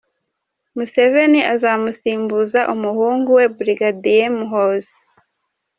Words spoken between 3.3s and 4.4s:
we Brigadier